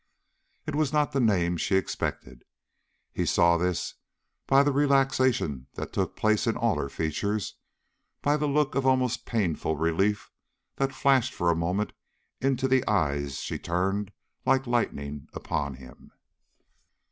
It 0.65 0.73
was 0.73 0.91
not 0.91 1.11
the 1.11 1.19
name 1.19 1.57
she 1.57 1.75
expected. 1.75 2.43
He 3.11 3.23
saw 3.23 3.57
this 3.57 3.93
by 4.47 4.63
the 4.63 4.71
relaxation 4.71 5.67
that 5.75 5.93
took 5.93 6.15
place 6.15 6.47
in 6.47 6.57
all 6.57 6.79
her 6.79 6.89
features, 6.89 7.53
by 8.23 8.35
the 8.35 8.47
look 8.47 8.73
of 8.73 8.83
almost 8.87 9.27
painful 9.27 9.77
relief 9.77 10.31
that 10.77 10.91
flashed 10.91 11.35
for 11.35 11.51
a 11.51 11.55
moment 11.55 11.93
into 12.39 12.67
the 12.67 12.83
eyes 12.87 13.41
she 13.41 13.59
turned 13.59 14.11
like 14.43 14.65
lightning 14.65 15.27
upon 15.33 15.75
him. 15.75 16.11